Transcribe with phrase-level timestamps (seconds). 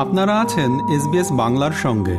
[0.00, 2.16] আপনারা আছেন এসবিএস বাংলার সঙ্গে।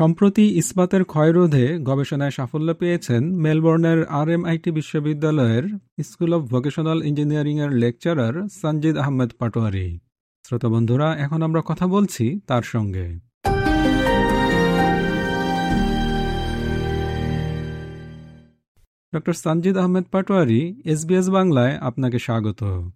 [0.00, 7.70] সম্প্রতি ইস্পাতের ক্ষয়রোধে গবেষণায় সাফল্য পেয়েছেন মেলবোর্নের আর আইটি বিশ্ববিদ্যালয়ের স্কুল অব ভোকেশনাল ইঞ্জিনিয়ারিং এর
[7.70, 9.98] লেকচারার সঞ্জিদ আহমেদ পাটোয়ারি।
[10.46, 13.18] শ্রোতা বন্ধুরা, এখন আমরা কথা বলছি তার সঙ্গে।
[19.14, 22.90] ডক্টর সঞ্জিদ আহমেদ পাটোয়ারি, এসবিএস বাংলায় আপনাকে স্বাগত।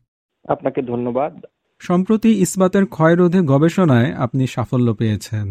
[0.48, 1.46] আপনাকে ধন্যবাদ।
[1.80, 5.46] সম্প্রতি ইস্পাতের ক্ষয়রোধে গবেষণায় আপনি সাফল্য পেয়েছেন।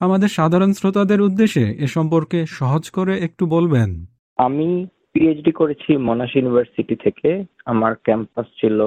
[0.00, 3.90] আমাদের সাধারণ শ্রোতাদের উদ্দেশ্যে এ সম্পর্কে সহজ করে একটু বলবেন।
[4.38, 8.78] আমি পিএইচডি করেছি মনাশ ইউনিভার্সিটি থেকে। আমার ক্যাম্পাস ছিল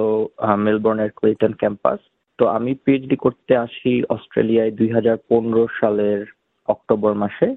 [0.56, 1.98] মেলবোর্নের ক্লেটন ক্যাম্পাস।
[2.38, 6.20] তো আমি পিএইচডি করতে আসি অস্ট্রেলিয়ায় দুই হাজার পনেরো সালের
[6.68, 7.56] অক্টোবর মাসে।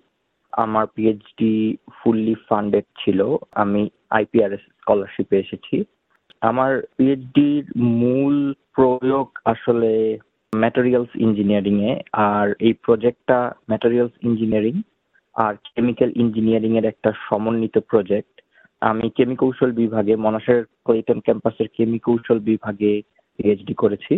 [0.54, 1.54] আমার পিএইচডি
[1.98, 3.20] ফুললি ফান্ডেড ছিল।
[3.52, 5.76] আমি আইপিআরএস স্কলারশিপে এসেছি।
[6.42, 7.66] আমার পিএইচডির
[8.02, 8.36] মূল
[8.76, 9.92] প্রয়োগ আসলে
[10.54, 11.94] ম্যাটেরিয়ালস ইঞ্জিনিয়ারিং এ,
[12.30, 14.76] আর এই প্রজেক্টটা ম্যাটেরিয়ালস ইঞ্জিনিয়ারিং
[15.36, 18.34] আর কেমিক্যাল ইঞ্জিনিয়ারিং এর একটা সমন্বিত প্রজেক্ট
[18.82, 22.94] আমি কেমিকৌশল বিভাগে, মনাসের ক্লেটন ক্যাম্পাসের কেমিকৌশল বিভাগে
[23.40, 24.14] পিএইচডি করেছি।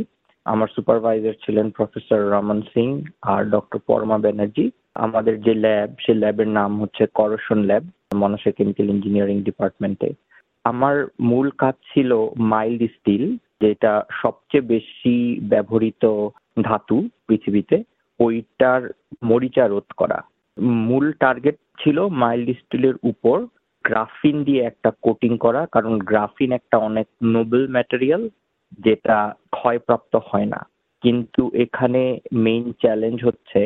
[0.45, 2.88] আমার সুপারভাইজার ছিলেন প্রফেসর রমন সিং
[3.23, 4.66] আর ডক্টর পরমা ব্যানার্জি
[5.05, 7.83] আমাদের যে ল্যাব সেই ল্যাবের নাম হচ্ছে করশন ল্যাব
[8.16, 10.09] মনাসের কেমিক্যাল ইঞ্জিনিয়ারিং ডিপার্টমেন্টে
[10.66, 16.30] আমার মূল কাজ ছিল মাইল্ড স্টিল যেটা সবচেয়ে বেশি ব্যবহৃত
[16.62, 17.84] ধাতু পৃথিবীতে,
[18.20, 18.82] ওইটার
[19.23, 20.20] মরিচা রোধ করা।
[20.58, 23.45] মূল টার্গেট ছিল মাইল্ড স্টিলের উপর
[23.86, 28.30] গ্রাফিন দিয়ে একটা কোটিং করা, কারণ গ্রাফিন একটা অনেক নোবেল ম্যাটেরিয়াল
[28.80, 30.66] যেটা ক্ষয়প্রাপ্ত হয় না।
[31.04, 33.62] কিন্তু এখানে মেইন চ্যালেঞ্জ হচ্ছে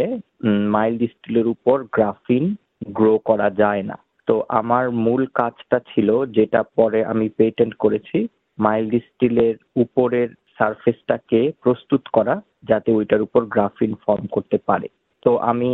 [0.46, 2.56] মাইল্ড স্টিলের উপর গ্রাফিন
[2.92, 8.18] গ্রো করা যায় না। তো আমার মূল কাজটা ছিল যেটা পরে আমি পেটেন্ট করেছি
[8.60, 14.88] মাইল্ড স্টিলের উপরের সারফেসটাকে প্রস্তুত করা যাতে ওইটার উপর গ্রাফিন ফর্ম করতে পারে।
[15.24, 15.70] তো আমি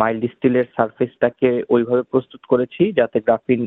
[0.00, 3.62] মাইল্ড স্টিলের সারফেসটাকে ওইভাবে প্রস্তুত করেছি যাতে গ্রাফিন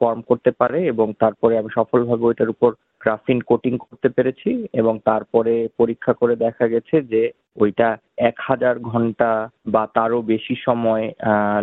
[0.00, 5.54] ফর্ম করতে পারে এবং তারপরে আমি সফলভাবে ওইটার উপর গ্রাফিন কোটিং করতে পেরেছি এবং তারপরে
[5.78, 7.22] পরীক্ষা করে দেখা গেছে যে
[7.56, 7.88] ওইটা
[8.20, 9.30] এক হাজার ঘণ্টা
[9.66, 11.04] বা তারও বেশি সময়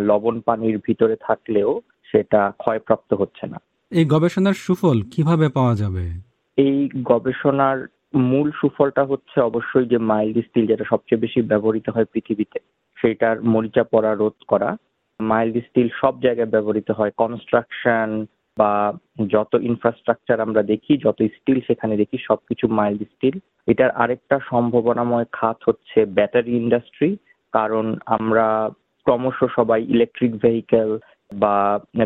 [0.00, 1.70] লবণ পানির ভিতরে থাকলেও
[2.12, 6.04] সেটা ক্ষয়প্রাপ্ত হচ্ছে না। এই গবেষণার সুফল কীভাবে পাওয়া যাবে?
[6.56, 12.58] এই গবেষণার মূল সুফলটা হচ্ছে অবশ্যই যে মাইল্ড স্টিল যেটা সবচেয়ে বেশি ব্যবহৃত হয় পৃথিবীতে
[12.96, 14.76] সেটার মরিচা পড়া রোধ করা।
[15.20, 18.26] মাইল্ড স্টিল সব জায়গায় ব্যবহৃত হয়। কনস্ট্রাকশন
[18.58, 18.92] বা
[19.28, 25.56] যত ইনফ্রাস্ট্রাকচার আমরা দেখি যত স্টিল সেখানে দেখি সবকিছু মাইল্ড স্টিল। এটার আরেকটা সম্ভাবনাময় খাত
[25.68, 27.16] হচ্ছে ব্যাটারি ইন্ডাস্ট্রি।
[27.52, 28.70] কারণ আমরা
[29.04, 30.98] ক্রমশ সবাই ইলেকট্রিক ভেহিকেল
[31.32, 31.56] বা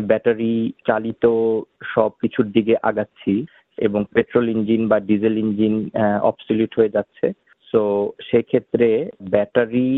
[0.09, 0.53] ব্যাটারি
[0.87, 1.23] চালিত
[1.93, 3.33] সব কিছুর দিকে আগাচ্ছি
[3.77, 5.73] এবং পেট্রোল ইঞ্জিন বা ডিজেল ইঞ্জিন
[6.21, 7.25] অবসলিউট হয়ে যাচ্ছে।
[7.73, 7.81] সো
[8.29, 8.87] সেক্ষেত্রে
[9.31, 9.89] ব্যাটারি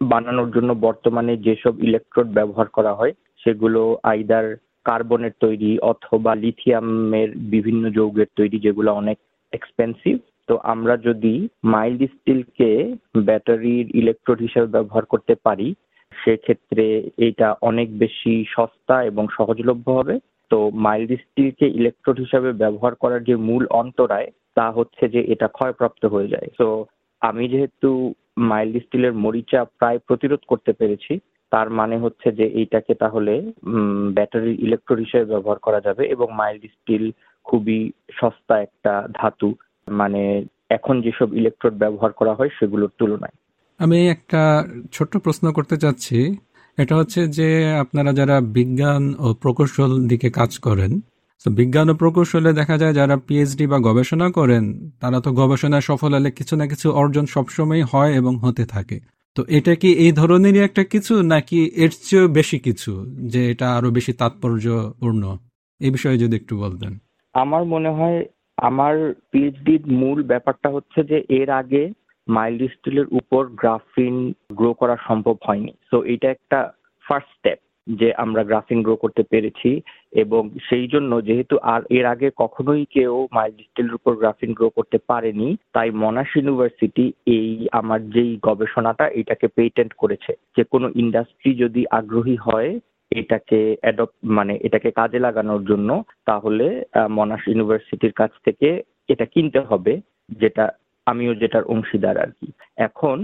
[0.00, 3.12] বানানোর জন্য বর্তমানে যেসব ইলেকট্রোড ব্যবহার করা হয়,
[3.42, 4.46] সেগুলো আইদার
[4.86, 9.18] কার্বনের তৈরি অথবা লিথিয়ামের বিভিন্ন যৌগের তৈরি, যেগুলো অনেক
[9.52, 10.16] এক্সপেন্সিভ
[10.48, 11.34] তো আমরা যদি
[11.64, 12.70] মাইল্ড স্টিলকে
[13.24, 15.68] ব্যাটারির ইলেকট্রোড হিসেবে ব্যবহার করতে পারি
[16.24, 20.18] সেক্ষেত্রে এটা অনেক বেশি সস্তা এবং সহজলভ্য হবে।
[20.50, 26.04] তো মাইল্ড স্টিলকে ইলেকট্রোড হিসাবে ব্যবহার করার যে মূল অন্তরায়, তা হচ্ছে যে এটা ক্ষয়প্রাপ্ত
[26.04, 26.84] হয়ে যায়। তো
[27.20, 31.18] আমি যেহেতু মাইল্ড স্টিলের মরিচা প্রায় প্রতিরোধ করতে পেরেছি,
[31.50, 33.52] তার মানে হচ্ছে যে এইটাকে তাহলে
[34.14, 37.12] ব্যাটারির ইলেকট্রোড হিসেবে ব্যবহার করা যাবে এবং মাইল্ড স্টিল
[37.44, 39.54] খুবই সস্তা একটা ধাতু।
[39.88, 43.36] মানে এখন যেসব ইলেকট্রোড ব্যবহার করা হয় সেগুলোর তুলনায়।
[43.80, 44.42] আমি একটা
[44.92, 46.18] ছোট্ট প্রশ্ন করতে চাচ্ছি।
[46.78, 47.48] এটা হচ্ছে যে
[47.78, 50.92] আপনারা যারা বিজ্ঞান ও প্রকৌশল দিকে কাজ করেন,
[51.44, 54.64] তো বিজ্ঞান ও প্রকৌশলে দেখা যায় যারা পিএইচডি বা গবেষণা করেন,
[55.00, 58.96] তারা তো গবেষণায় সফল হলে কিছু না কিছু অর্জন সবসময় হয় এবং হতে থাকে।
[59.36, 62.92] তো এটা কি এই ধরনেরই একটা কিছু, নাকি এর চেয়েও বেশি কিছু,
[63.32, 65.22] যে এটা আরও বেশি তাৎপর্যপূর্ণ?
[65.80, 66.92] এই বিষয়ে যদি একটু বলতেন।
[67.34, 68.18] আমার মনে হয়
[68.58, 68.94] আমার
[69.30, 71.82] পিএইচডির মূল ব্যাপারটা হচ্ছে যে এর আগে
[72.28, 74.16] মাইল্ড স্টিলের উপর গ্রাফিন
[74.52, 76.58] গ্রো করা সম্ভব হয়নি। তো এটা একটা
[77.06, 79.70] ফার্স্ট স্টেপ যে আমরা গ্রাফিন গ্রো করতে পেরেছি
[80.12, 84.98] এবং সেই জন্য যেহেতু আর এর আগে কখনোই কেউ মাইল্ড স্টিলের উপর গ্রাফিন গ্রো করতে
[85.08, 91.82] পারেনি, তাই মনাশ ইউনিভার্সিটি এই আমার যেই গবেষণাটা এটাকে পেটেন্ট করেছে। যে কোনো ইন্ডাস্ট্রি যদি
[91.90, 92.70] আগ্রহী হয়
[93.12, 95.90] এটাকে অ্যাডপ্ট মানে এটাকে কাজে লাগানোর জন্য,
[96.26, 96.66] তাহলে
[97.08, 100.00] মনাশ ইউনিভার্সিটির কাছ থেকে এটা কিনতে হবে,
[100.40, 100.64] যেটা
[101.06, 102.48] আমিও যেটার অংশীদার আর কি।
[102.78, 103.18] এখন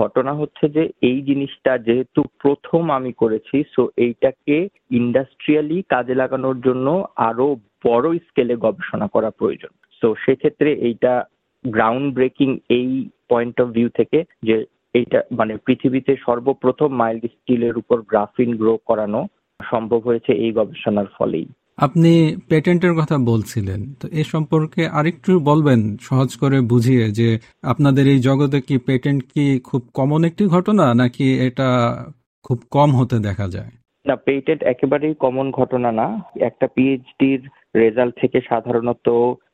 [0.00, 4.56] ঘটনা হচ্ছে যে এই জিনিসটা যেহেতু প্রথম আমি করেছি সো এইটাকে
[4.90, 6.86] ইন্ডাস্ট্রিয়ালি কাজে লাগানোর জন্য
[7.28, 7.46] আরও
[7.84, 9.72] বড় স্কেলে গবেষণা করা প্রয়োজন।
[10.02, 11.12] সো সেক্ষেত্রে এইটা
[11.64, 12.90] গ্রাউন্ড ব্রেকিং এই
[13.28, 14.56] পয়েন্ট অফ ভিউ থেকে যে
[14.94, 19.20] এইটা মানে পৃথিবীতে সর্বপ্রথম মাইল্ড স্টিলের উপর গ্রাফিন গ্রো করানো
[19.60, 21.46] সম্ভব হয়েছে এই গবেষণার ফলেই।
[21.86, 22.12] আপনি
[22.48, 27.28] পেটেন্টের কথা বলছিলেন, তো এ সম্পর্কে আরেকটু বলবেন, সহজ করে বুঝিয়ে, যে
[27.62, 31.68] আপনাদের এই জগতে কি পেটেন্ট কি খুব কমন একটি ঘটনা, নাকি এটা
[32.44, 33.70] খুব কম হতে দেখা যায়?
[34.06, 36.06] না, পেটেন্ট একেবারেই কমন ঘটনা না।
[36.40, 37.42] একটা পিএইচডির
[37.76, 39.06] রেজাল্ট থেকে সাধারণত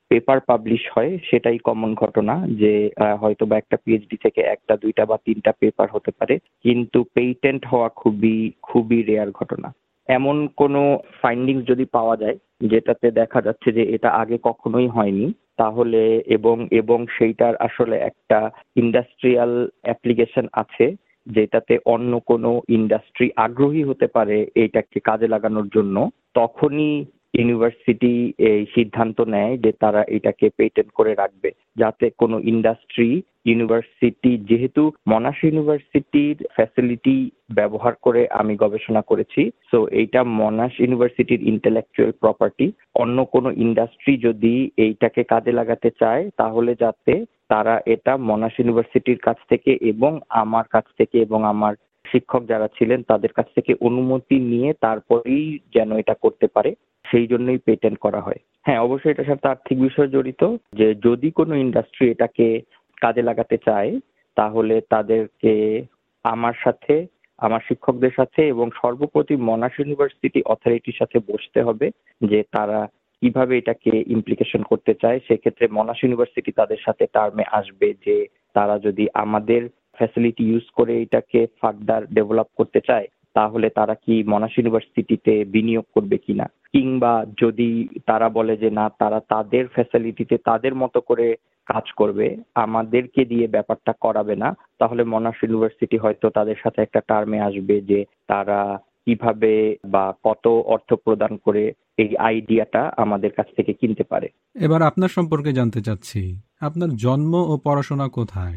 [0.09, 2.73] পেপার পাবলিশ হয়, সেটাই কমন ঘটনা, যে
[3.21, 6.35] হয়তো বা একটা পিএইচডি থেকে একটা, দুইটা বা তিনটা পেপার হতে পারে,
[6.65, 9.69] কিন্তু পেটেন্ট হওয়া খুবই খুবই রেয়ার ঘটনা।
[10.09, 16.23] এমন কোনো ফাইন্ডিংস যদি পাওয়া যায়, যেটাতে দেখা যাচ্ছে যে এটা আগে কখনোই হয়নি, তাহলে
[16.27, 20.87] এবং এবং সেইটার আসলে একটা ইন্ডাস্ট্রিয়াল অ্যাপ্লিকেশন আছে,
[21.27, 27.05] যেটাতে অন্য কোনো ইন্ডাস্ট্রি আগ্রহী হতে পারে এইটাকে কাজে লাগানোর জন্য, তখনই
[27.39, 28.13] ইউনিভার্সিটি
[28.51, 33.11] এই সিদ্ধান্ত নেয় যে তারা এটাকে পেটেন্ট করে রাখবে। যাতে কোনো ইন্ডাস্ট্রি
[33.45, 37.17] ইউনিভার্সিটি যেহেতু মনাশ ইউনিভার্সিটির ফ্যাসিলিটি
[37.55, 44.55] ব্যবহার করে আমি গবেষণা করেছি সো এইটা মনাশ ইউনিভার্সিটির ইন্টেলেকচুয়াল প্রপার্টি অন্য কোনো ইন্ডাস্ট্রি যদি
[44.77, 47.15] এইটাকে কাজে লাগাতে চায়, তাহলে যাতে
[47.49, 50.13] তারা এটা মনাশ ইউনিভার্সিটির কাছ থেকে এবং
[50.43, 51.75] আমার কাছ থেকে এবং আমার
[52.05, 56.71] শিক্ষক যারা ছিলেন তাদের কাছ থেকে অনুমতি নিয়ে তারপরেই যেন এটা করতে পারে।
[57.11, 60.43] সেই জন্যই পেটেন্ট করা হয়। হ্যাঁ অবশ্যই এটার সাথে আর্থিক বিষয় জড়িত
[60.73, 62.61] যে যদি কোনো ইন্ডাস্ট্রি এটাকে
[63.03, 64.01] কাজে লাগাতে চায়,
[64.37, 65.83] তাহলে তাদেরকে
[66.25, 67.07] আমার সাথে,
[67.39, 72.89] আমার শিক্ষকদের সাথে এবং সর্বপ্রতি মনাশ ইউনিভার্সিটি অথরিটির সাথে বসতে হবে যে তারা
[73.23, 79.05] কীভাবে এটাকে ইমপ্লিকেশন করতে চায়। সেক্ষেত্রে মনাশ ইউনিভার্সিটি তাদের সাথে টার্মে আসবে যে তারা যদি
[79.15, 83.07] আমাদের ফ্যাসিলিটি ইউজ করে এটাকে ফার্দার ডেভেলপ করতে চায়
[83.37, 86.47] তাহলে তারা কি মনাশ ইউনিভার্সিটিতে বিনিয়োগ করবে কিনা?
[86.73, 87.13] কিংবা
[87.43, 87.71] যদি
[88.07, 91.27] তারা বলে যে না তারা তাদের ফ্যাসিলিটিতে তাদের মতো করে
[91.67, 94.49] কাজ করবে আমাদেরকে দিয়ে ব্যাপারটা করাবে না
[94.79, 98.61] তাহলে মনাশ ইউনিভার্সিটি হয়তো তাদের সাথে একটা টার্মে আসবে যে তারা
[99.05, 99.53] কীভাবে
[99.87, 101.65] বা কত অর্থ প্রদান করে
[101.99, 104.29] এই আইডিয়াটা আমাদের কাছ থেকে কিনতে পারে।
[104.61, 106.23] এবার আপনার সম্পর্কে জানতে চাচ্ছি।
[106.61, 108.57] আপনার জন্ম ও পড়াশোনা কোথায়?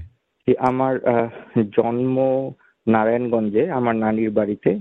[0.59, 0.93] আমার
[1.77, 2.17] জন্ম
[2.95, 4.71] নারায়ণগঞ্জে, আমার নানির বাড়িতে।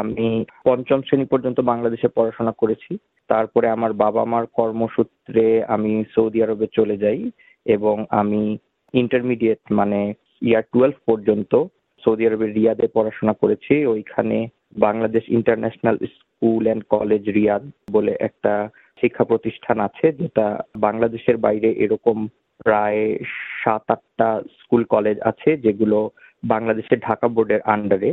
[0.00, 0.28] আমি
[0.66, 2.92] পঞ্চম শ্রেণি পর্যন্ত বাংলাদেশে পড়াশোনা করেছি।
[3.30, 5.44] তারপরে আমার বাবা মার কর্মসূত্রে
[5.74, 7.20] আমি সৌদি আরবে চলে যাই
[7.66, 8.42] এবং আমি
[8.94, 10.00] ইন্টারমিডিয়েট মানে
[10.48, 11.52] ইয়ার টুয়েলভ পর্যন্ত
[12.02, 14.38] সৌদি আরবের রিয়াদে পড়াশোনা করেছি। ওইখানে
[14.86, 17.62] Bangladesh international school and college Riyadh
[17.96, 18.54] বলে একটা
[19.00, 20.46] শিক্ষা প্রতিষ্ঠান আছে, যেটা
[20.86, 22.16] বাংলাদেশের বাইরে এরকম
[22.66, 23.02] প্রায়
[23.62, 24.28] সাত আটটা
[24.58, 25.98] স্কুল কলেজ আছে, যেগুলো
[26.42, 28.10] বাংলাদেশের ঢাকা বোর্ডের আন্ডারে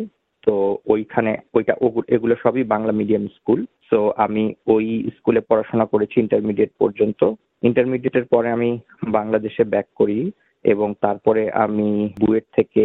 [0.47, 0.53] তো
[0.87, 1.73] ওইখানে ওইটা
[2.07, 4.85] এগুলো সবই বাংলা মিডিয়াম স্কুল সো আমি ওই
[5.17, 7.21] স্কুলে পড়াশোনা করেছি ইন্টারমিডিয়েট পর্যন্ত।
[7.63, 8.69] ইন্টারমিডিয়েটের পরে আমি
[9.07, 10.31] বাংলাদেশে ব্যাক করি
[10.65, 11.89] এবং তারপরে আমি
[12.19, 12.83] বুয়েট থেকে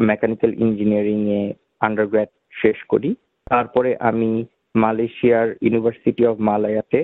[0.00, 1.42] মেকানিক্যাল ইঞ্জিনিয়ারিং এ
[1.80, 2.30] আন্ডারগ্র্যাড
[2.62, 3.10] শেষ করি।
[3.46, 4.30] তারপরে আমি
[4.74, 7.00] মালয়েশিয়ার ইউনিভার্সিটি অফ মালায়াতে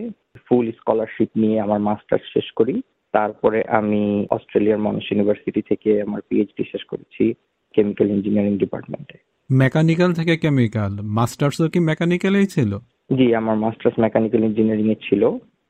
[0.47, 2.83] ফুল স্কলারশিপ নিয়ে আমার মাস্টার্স শেষ করি।
[3.15, 7.35] তারপরে আমি অস্ট্রেলিয়ার মনস ইউনিভার্সিটি থেকে আমার পিএইচডি শেষ করেছি।
[7.75, 9.17] কেমিক্যাল ইঞ্জিনিয়ারিং ডিপার্টমেন্টে
[9.51, 12.79] মেকানিক্যাল থেকে কেমিক্যাল মাস্টার্সও কি মেকানিক্যালেই ছিল?
[13.19, 15.23] জি আমার মাস্টার্স মেকানিক্যাল ইঞ্জিনিয়ারিং এ ছিল।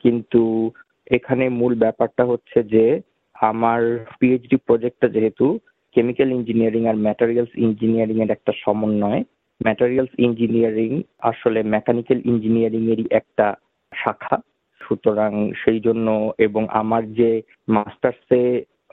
[0.04, 0.70] কিন্তু
[1.10, 3.00] এখানে মূল ব্যাপারটা হচ্ছে যে
[3.34, 3.80] আমার
[4.20, 5.58] পিএইচডি প্রজেক্টটা যেহেতু
[5.94, 9.22] কেমিক্যাল ইঞ্জিনিয়ারিং আর ম্যাটেরিয়ালস ইঞ্জিনিয়ারিং এর একটা সমন্বয়
[9.64, 13.46] ম্যাটেরিয়ালস ইঞ্জিনিয়ারিং আসলে মেকানিক্যাল ইঞ্জিনিয়ারিং এরই একটা
[13.94, 14.36] শাখা।
[14.80, 18.40] সুতরাং সেই জন্য এবং আমার যে মাস্টার্সে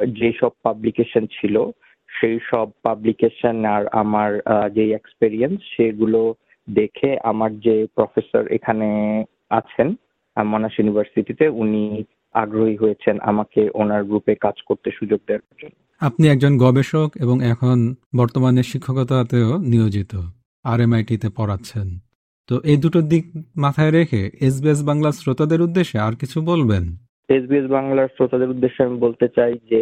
[0.08, 1.56] যেসব পাবলিকেশন ছিল
[2.17, 4.29] সেই সব পাবলিকেশন আর আমার
[4.75, 6.22] যে এক্সপেরিয়েন্স সেগুলো
[6.67, 8.89] দেখে আমার যে প্রফেসর এখানে
[9.50, 9.88] আছেন
[10.38, 11.84] মনাশ ইউনিভার্সিটিতে উনি
[12.36, 17.77] আগ্রহী হয়েছেন আমাকে ওনার গ্রুপে কাজ করতে সুযোগ দেওয়ার জন্য। আপনি একজন গবেষক এবং এখন
[18.17, 20.13] বর্তমানে শিক্ষকতাতেও নিয়োজিত
[20.65, 20.79] আর
[21.22, 21.88] তে পড়াচ্ছেন।
[22.50, 26.84] তো এই দুটো দিক মাথায় রেখে এসবিএস বাংলার শ্রোতাদের উদ্দেশ্যে আর কিছু বলবেন?
[27.29, 29.81] এসবিএস বাংলার শ্রোতাদের উদ্দেশ্যে আমি বলতে চাই যে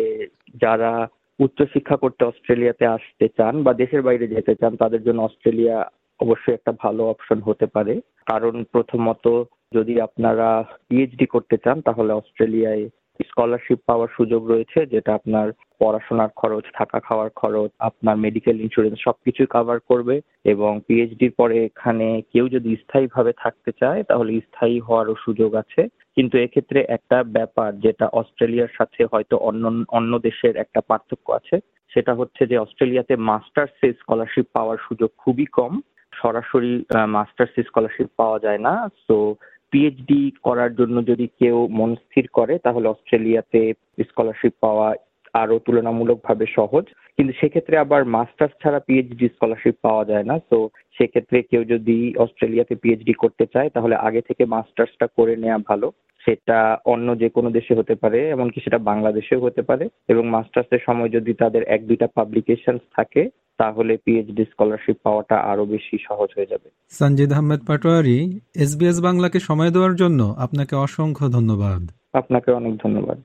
[0.62, 0.92] যারা
[1.40, 6.72] উচ্চশিক্ষা করতে অস্ট্রেলিয়াতে আসতে চান বা দেশের বাইরে যেতে চান, তাদের জন্য অস্ট্রেলিয়া অবশ্যই একটা
[6.84, 12.90] ভালো অপশন হতে পারে। কারণ প্রথমত যদি আপনারা পিএইচডি করতে চান, তাহলে অস্ট্রেলিয়ায়
[13.20, 15.52] স্কলারশিপ পাওয়ার সুযোগ রয়েছে, যেটা আপনার
[15.82, 22.22] পড়াশোনার খরচ, থাকা খাওয়ার খরচ, আপনার মেডিকেল ইন্স্যুরেন্স সবকিছু কভার করবে এবং পিএইচডির পরে এখানে
[22.34, 25.82] কেউ যদি স্থায়ীভাবে থাকতে চায়, তাহলে স্থায়ী হওয়ারও সুযোগ আছে।
[26.16, 31.58] কিন্তু এক্ষেত্রে একটা ব্যাপার যেটা অস্ট্রেলিয়ার সাথে হয়তো অন্য অন্য দেশের একটা পার্থক্য আছে,
[31.92, 35.82] সেটা হচ্ছে যে অস্ট্রেলিয়াতে মাস্টার্সে স্কলারশিপ পাওয়ার সুযোগ খুবই কম।
[36.14, 39.36] সরাসরি মাস্টার্স স্কলারশিপ পাওয়া যায় না। সো
[39.74, 44.88] পিএইচডি করার জন্য যদি কেউ মন স্থির করে, তাহলে অস্ট্রেলিয়াতে স্কলারশিপ পাওয়া
[45.34, 46.86] আরও তুলনামূলকভাবে সহজ।
[47.18, 52.76] কিন্তু সেক্ষেত্রে আবার মাস্টার্স ছাড়া পিএইচডি স্কলারশিপ পাওয়া যায় না। তো সেক্ষেত্রে কেউ যদি অস্ট্রেলিয়াতে
[52.76, 55.92] পিএইচডি করতে চায়, তাহলে আগে থেকে মাস্টার্সটা করে নেওয়া ভালো।
[56.26, 61.10] সেটা অন্য যে কোনো দেশে হতে পারে এমনকি সেটা বাংলাদেশেও হতে পারে। এবং মাস্টার্সের সময়
[61.10, 66.70] যদি তাদের এক দুইটা পাবলিকেশন থাকে তাহলে পিএইচডি স্কলারশিপ পাওয়াটা আরও বেশি সহজ হয়ে যাবে।
[66.90, 73.22] সঞ্জিদ আহমেদ পাটোয়ারি এসবিএস বাংলাকে সময় দেওয়ার জন্য আপনাকে অসংখ্য ধন্যবাদ। আপনাকে অনেক ধন্যবাদ।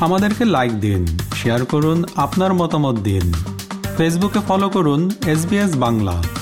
[0.00, 3.32] আমাদেরকে লাইক দিন শেয়ার করুন আপনার মতামত দিন।
[3.96, 6.37] ফেসবুকে ফলো করুন এস বাংলা।